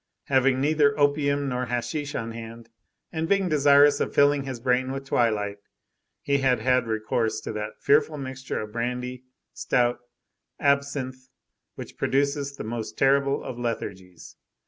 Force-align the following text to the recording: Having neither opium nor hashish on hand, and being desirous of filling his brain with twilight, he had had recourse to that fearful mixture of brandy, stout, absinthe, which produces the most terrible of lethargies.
Having 0.29 0.59
neither 0.59 0.99
opium 0.99 1.47
nor 1.47 1.67
hashish 1.67 2.15
on 2.15 2.31
hand, 2.31 2.69
and 3.11 3.29
being 3.29 3.47
desirous 3.49 3.99
of 3.99 4.15
filling 4.15 4.45
his 4.45 4.59
brain 4.59 4.91
with 4.91 5.05
twilight, 5.05 5.57
he 6.23 6.39
had 6.39 6.59
had 6.59 6.87
recourse 6.87 7.39
to 7.41 7.51
that 7.53 7.79
fearful 7.79 8.17
mixture 8.17 8.59
of 8.59 8.71
brandy, 8.71 9.25
stout, 9.53 9.99
absinthe, 10.59 11.29
which 11.75 11.97
produces 11.99 12.55
the 12.55 12.63
most 12.63 12.97
terrible 12.97 13.43
of 13.43 13.59
lethargies. 13.59 14.37